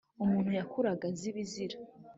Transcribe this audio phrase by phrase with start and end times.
[0.23, 1.77] Umuntu yakuraga azi ibizira